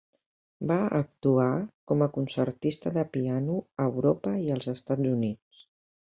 [0.69, 1.49] Va actuar
[1.91, 5.63] com a concertista de piano a Europa i els Estats Units.